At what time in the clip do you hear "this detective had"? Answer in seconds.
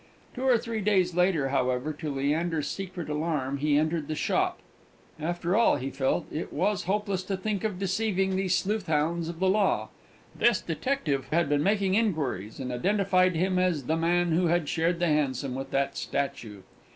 10.35-11.47